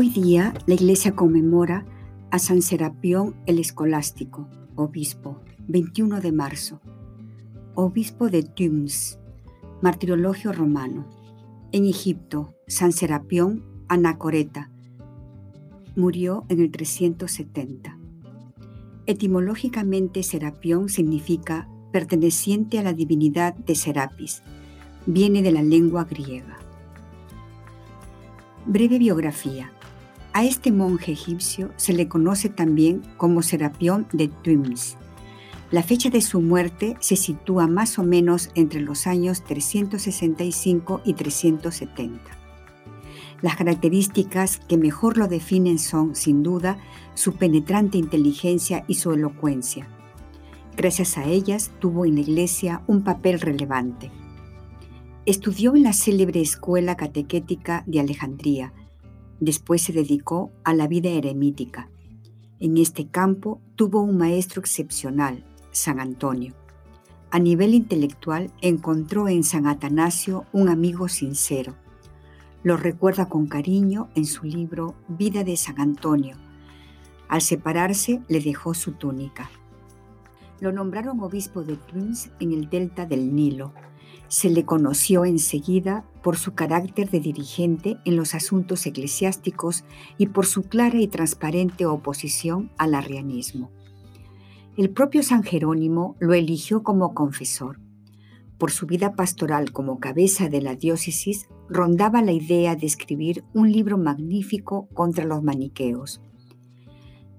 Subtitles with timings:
[0.00, 1.84] Hoy día la iglesia conmemora
[2.30, 6.80] a San Serapión el Escolástico, obispo, 21 de marzo,
[7.74, 9.18] obispo de Tums,
[9.82, 11.04] martirologio romano.
[11.72, 14.70] En Egipto, San Serapión Anacoreta
[15.96, 17.98] murió en el 370.
[19.06, 24.44] Etimológicamente, Serapión significa perteneciente a la divinidad de Serapis.
[25.06, 26.56] Viene de la lengua griega.
[28.64, 29.72] Breve biografía.
[30.38, 34.96] A este monje egipcio se le conoce también como Serapión de Tunis.
[35.72, 41.14] La fecha de su muerte se sitúa más o menos entre los años 365 y
[41.14, 42.22] 370.
[43.42, 46.78] Las características que mejor lo definen son, sin duda,
[47.14, 49.88] su penetrante inteligencia y su elocuencia.
[50.76, 54.12] Gracias a ellas tuvo en la Iglesia un papel relevante.
[55.26, 58.72] Estudió en la célebre escuela catequética de Alejandría,
[59.40, 61.88] Después se dedicó a la vida eremítica.
[62.60, 66.54] En este campo tuvo un maestro excepcional, San Antonio.
[67.30, 71.76] A nivel intelectual encontró en San Atanasio un amigo sincero.
[72.64, 76.36] Lo recuerda con cariño en su libro Vida de San Antonio.
[77.28, 79.50] Al separarse le dejó su túnica.
[80.58, 83.72] Lo nombraron obispo de Twins en el delta del Nilo
[84.28, 89.84] se le conoció enseguida por su carácter de dirigente en los asuntos eclesiásticos
[90.18, 93.70] y por su clara y transparente oposición al arrianismo.
[94.76, 97.80] El propio San Jerónimo lo eligió como confesor.
[98.58, 103.72] Por su vida pastoral como cabeza de la diócesis, rondaba la idea de escribir un
[103.72, 106.20] libro magnífico contra los maniqueos.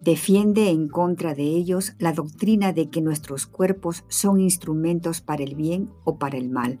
[0.00, 5.54] Defiende en contra de ellos la doctrina de que nuestros cuerpos son instrumentos para el
[5.54, 6.78] bien o para el mal.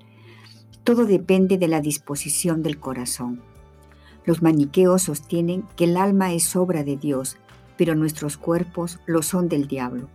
[0.88, 3.42] Todo depende de la disposición del corazón.
[4.24, 7.36] Los maniqueos sostienen que el alma es obra de Dios,
[7.76, 10.08] pero nuestros cuerpos lo son del diablo.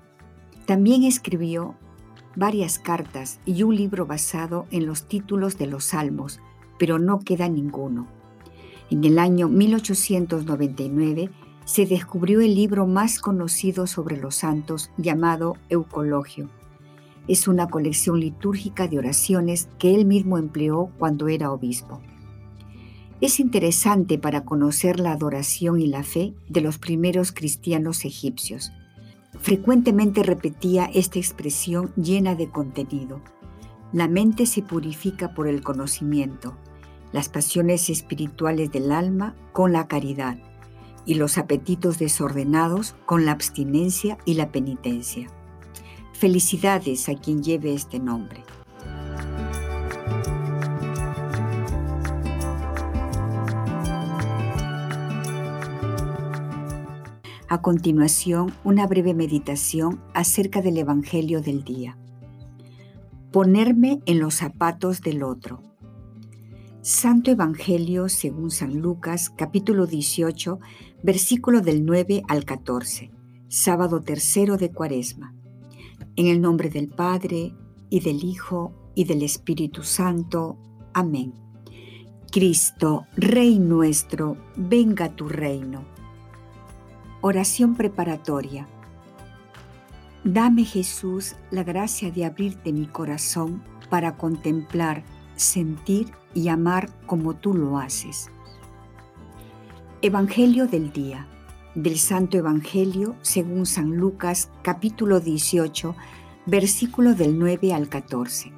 [0.66, 1.76] También escribió
[2.36, 6.40] varias cartas y un libro basado en los títulos de los salmos,
[6.80, 8.08] pero no queda ninguno.
[8.90, 11.30] En el año 1899
[11.66, 16.50] se descubrió el libro más conocido sobre los santos llamado Eucologio.
[17.28, 22.02] Es una colección litúrgica de oraciones que él mismo empleó cuando era obispo.
[23.22, 28.74] Es interesante para conocer la adoración y la fe de los primeros cristianos egipcios.
[29.40, 33.22] Frecuentemente repetía esta expresión llena de contenido.
[33.94, 36.58] La mente se purifica por el conocimiento,
[37.14, 40.38] las pasiones espirituales del alma con la caridad
[41.06, 45.30] y los apetitos desordenados con la abstinencia y la penitencia.
[46.24, 48.46] Felicidades a quien lleve este nombre.
[57.50, 61.98] A continuación, una breve meditación acerca del Evangelio del día.
[63.34, 65.62] Ponerme en los zapatos del otro.
[66.82, 70.58] Santo Evangelio según San Lucas, capítulo 18,
[71.04, 73.12] versículo del 9 al 14,
[73.50, 75.34] sábado tercero de Cuaresma.
[76.16, 77.54] En el nombre del Padre,
[77.90, 80.58] y del Hijo, y del Espíritu Santo.
[80.94, 81.34] Amén.
[82.32, 85.84] Cristo, Rey nuestro, venga tu reino.
[87.22, 88.68] Oración preparatoria.
[90.24, 95.04] Dame Jesús la gracia de abrirte mi corazón para contemplar
[95.36, 98.30] sentir y amar como tú lo haces.
[100.02, 101.28] Evangelio del día.
[101.76, 105.96] Del Santo Evangelio según San Lucas capítulo 18,
[106.46, 108.52] versículo del 9 al 14.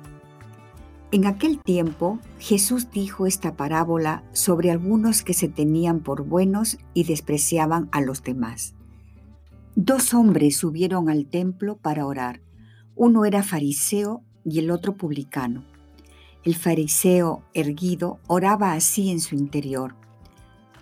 [1.13, 7.06] En aquel tiempo Jesús dijo esta parábola sobre algunos que se tenían por buenos y
[7.06, 8.73] despreciaban a los demás.
[9.77, 12.41] Dos hombres subieron al templo para orar.
[12.95, 15.63] Uno era fariseo y el otro publicano.
[16.44, 19.95] El fariseo erguido oraba así en su interior.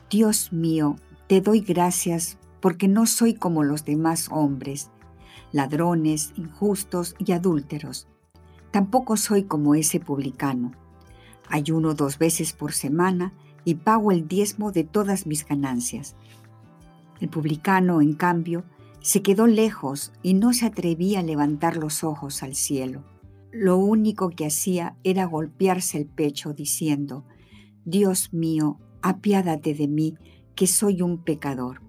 [0.09, 0.95] Dios mío,
[1.27, 4.91] te doy gracias porque no soy como los demás hombres,
[5.51, 8.07] ladrones, injustos y adúlteros.
[8.71, 10.71] Tampoco soy como ese publicano.
[11.47, 13.33] Ayuno dos veces por semana
[13.65, 16.15] y pago el diezmo de todas mis ganancias.
[17.19, 18.63] El publicano, en cambio,
[18.99, 23.03] se quedó lejos y no se atrevía a levantar los ojos al cielo.
[23.51, 27.25] Lo único que hacía era golpearse el pecho diciendo,
[27.85, 30.17] Dios mío, apiádate de mí,
[30.55, 31.81] que soy un pecador.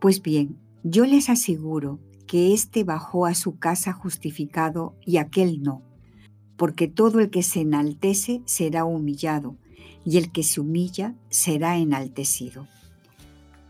[0.00, 5.82] Pues bien, yo les aseguro que éste bajó a su casa justificado y aquel no,
[6.56, 9.56] porque todo el que se enaltece será humillado,
[10.04, 12.66] y el que se humilla será enaltecido.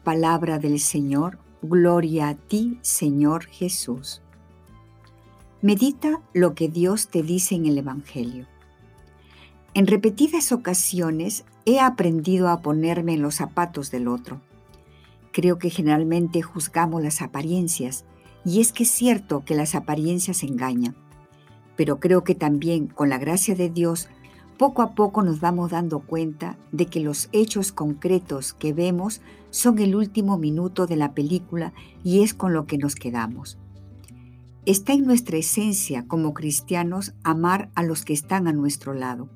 [0.05, 4.23] Palabra del Señor, gloria a ti, Señor Jesús.
[5.61, 8.47] Medita lo que Dios te dice en el Evangelio.
[9.75, 14.43] En repetidas ocasiones he aprendido a ponerme en los zapatos del otro.
[15.33, 18.05] Creo que generalmente juzgamos las apariencias,
[18.45, 20.95] y es que es cierto que las apariencias engañan,
[21.75, 24.11] pero creo que también con la gracia de Dios
[24.59, 29.79] poco a poco nos vamos dando cuenta de que los hechos concretos que vemos son
[29.79, 31.73] el último minuto de la película
[32.05, 33.57] y es con lo que nos quedamos.
[34.67, 39.31] Está en nuestra esencia como cristianos amar a los que están a nuestro lado,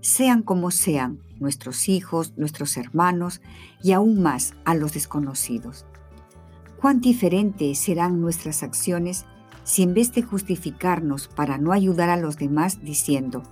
[0.00, 3.40] sean como sean, nuestros hijos, nuestros hermanos
[3.82, 5.86] y aún más a los desconocidos.
[6.80, 9.26] Cuán diferentes serán nuestras acciones
[9.64, 13.42] si en vez de justificarnos para no ayudar a los demás diciendo,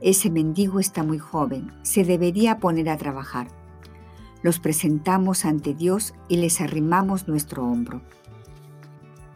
[0.00, 3.46] ese mendigo está muy joven, se debería poner a trabajar.
[4.42, 8.02] Los presentamos ante Dios y les arrimamos nuestro hombro.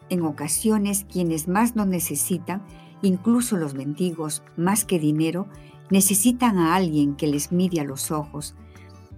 [0.08, 2.62] En ocasiones quienes más nos necesitan,
[3.00, 5.46] incluso los mendigos, más que dinero,
[5.90, 8.54] necesitan a alguien que les mire a los ojos,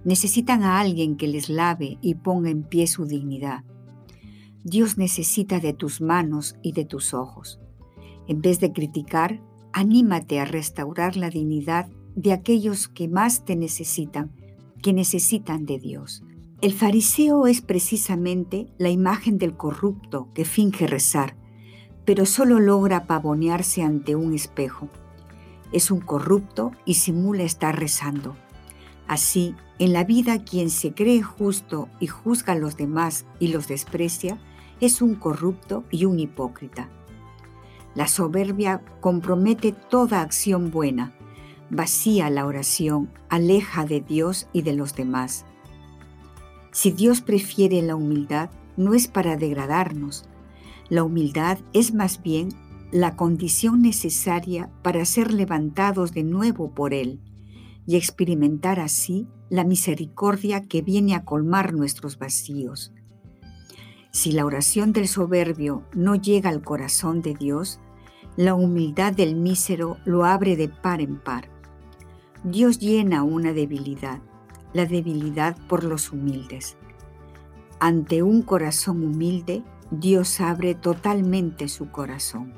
[0.03, 3.63] necesitan a alguien que les lave y ponga en pie su dignidad.
[4.63, 7.59] Dios necesita de tus manos y de tus ojos.
[8.27, 14.31] En vez de criticar, Anímate a restaurar la dignidad de aquellos que más te necesitan,
[14.81, 16.23] que necesitan de Dios.
[16.61, 21.37] El fariseo es precisamente la imagen del corrupto que finge rezar,
[22.03, 24.89] pero solo logra pavonearse ante un espejo.
[25.71, 28.35] Es un corrupto y simula estar rezando.
[29.07, 33.67] Así, en la vida quien se cree justo y juzga a los demás y los
[33.67, 34.37] desprecia,
[34.81, 36.89] es un corrupto y un hipócrita.
[37.95, 41.13] La soberbia compromete toda acción buena,
[41.69, 45.45] vacía la oración, aleja de Dios y de los demás.
[46.71, 50.25] Si Dios prefiere la humildad, no es para degradarnos.
[50.87, 52.49] La humildad es más bien
[52.91, 57.21] la condición necesaria para ser levantados de nuevo por Él
[57.85, 62.93] y experimentar así la misericordia que viene a colmar nuestros vacíos.
[64.11, 67.79] Si la oración del soberbio no llega al corazón de Dios,
[68.35, 71.49] la humildad del mísero lo abre de par en par.
[72.43, 74.21] Dios llena una debilidad,
[74.73, 76.77] la debilidad por los humildes.
[77.79, 82.53] Ante un corazón humilde, Dios abre totalmente su corazón.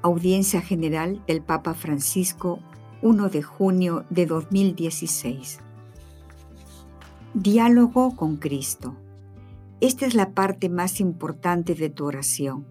[0.00, 2.60] Audiencia General del Papa Francisco,
[3.02, 5.58] 1 de junio de 2016.
[7.34, 8.94] Diálogo con Cristo.
[9.80, 12.64] Esta es la parte más importante de tu oración.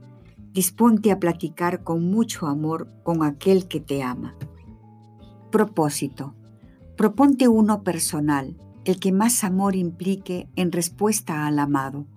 [0.53, 4.33] Disponte a platicar con mucho amor con aquel que te ama.
[5.51, 6.33] Propósito.
[6.95, 12.07] Proponte uno personal, el que más amor implique en respuesta al amado.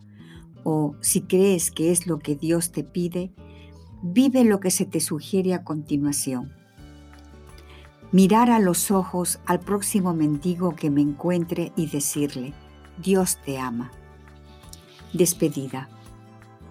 [0.63, 3.33] O si crees que es lo que Dios te pide,
[4.03, 6.53] vive lo que se te sugiere a continuación.
[8.13, 12.55] Mirar a los ojos al próximo mendigo que me encuentre y decirle,
[13.03, 13.93] Dios te ama.
[15.13, 15.89] Despedida.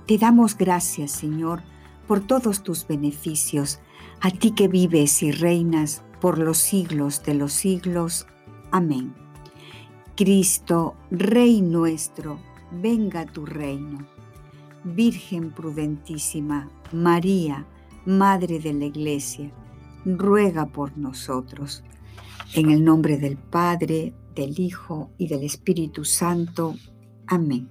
[0.06, 1.62] Te damos gracias, Señor,
[2.08, 3.80] por todos tus beneficios,
[4.22, 8.28] a ti que vives y reinas por los siglos de los siglos.
[8.72, 9.14] Amén.
[10.16, 12.40] Cristo, Rey nuestro,
[12.72, 14.06] venga tu reino.
[14.84, 17.66] Virgen prudentísima, María,
[18.06, 19.52] Madre de la Iglesia,
[20.06, 21.84] ruega por nosotros.
[22.56, 26.76] En el nombre del Padre, del Hijo y del Espíritu Santo.
[27.28, 27.68] Amén.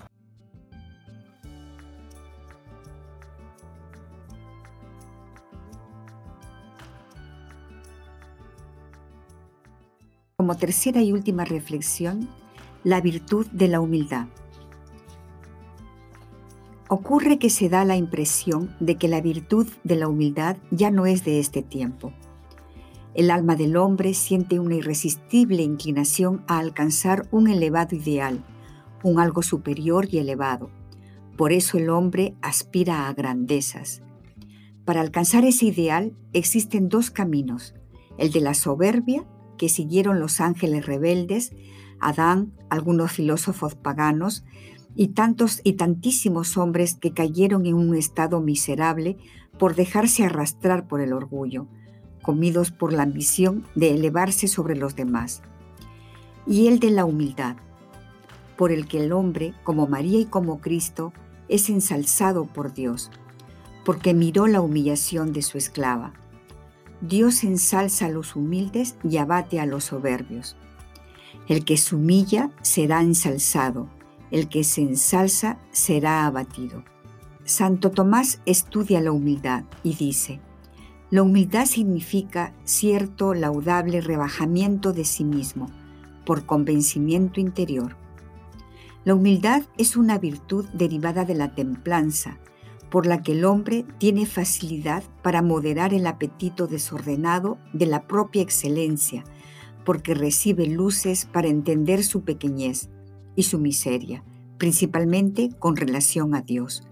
[10.36, 12.28] Como tercera y última reflexión,
[12.84, 14.28] la virtud de la humildad.
[16.90, 21.04] Ocurre que se da la impresión de que la virtud de la humildad ya no
[21.04, 22.14] es de este tiempo.
[23.12, 28.42] El alma del hombre siente una irresistible inclinación a alcanzar un elevado ideal,
[29.02, 30.70] un algo superior y elevado.
[31.36, 34.00] Por eso el hombre aspira a grandezas.
[34.86, 37.74] Para alcanzar ese ideal existen dos caminos,
[38.16, 39.26] el de la soberbia
[39.58, 41.52] que siguieron los ángeles rebeldes,
[42.00, 44.44] Adán, algunos filósofos paganos
[45.00, 49.16] y tantos y tantísimos hombres que cayeron en un estado miserable
[49.56, 51.68] por dejarse arrastrar por el orgullo,
[52.20, 55.40] comidos por la ambición de elevarse sobre los demás.
[56.48, 57.54] Y el de la humildad,
[58.56, 61.12] por el que el hombre, como María y como Cristo,
[61.48, 63.12] es ensalzado por Dios,
[63.84, 66.12] porque miró la humillación de su esclava.
[67.02, 70.56] Dios ensalza a los humildes y abate a los soberbios.
[71.46, 73.88] El que se humilla será ensalzado,
[74.30, 76.84] el que se ensalza será abatido.
[77.44, 80.40] Santo Tomás estudia la humildad y dice,
[81.10, 85.70] la humildad significa cierto laudable rebajamiento de sí mismo
[86.26, 87.96] por convencimiento interior.
[89.04, 92.38] La humildad es una virtud derivada de la templanza,
[92.90, 98.42] por la que el hombre tiene facilidad para moderar el apetito desordenado de la propia
[98.42, 99.24] excelencia,
[99.86, 102.90] porque recibe luces para entender su pequeñez
[103.38, 104.24] y su miseria,
[104.58, 106.82] principalmente con relación a Dios.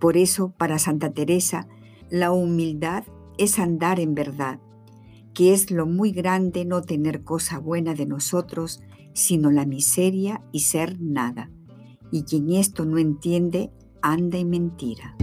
[0.00, 1.68] Por eso, para Santa Teresa,
[2.08, 3.04] la humildad
[3.36, 4.58] es andar en verdad,
[5.34, 8.80] que es lo muy grande no tener cosa buena de nosotros,
[9.12, 11.50] sino la miseria y ser nada.
[12.10, 15.14] Y quien esto no entiende, anda en mentira.